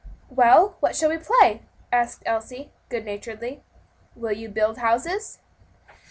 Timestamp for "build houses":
4.49-5.37